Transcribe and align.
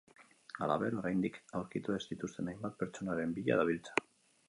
Halaber, 0.63 0.95
oraindik 1.01 1.37
aurkitu 1.61 1.99
ez 1.99 2.01
dituzten 2.15 2.53
hainbat 2.55 2.83
pertsonaren 2.83 3.41
bila 3.41 3.63
dabiltza. 3.65 4.01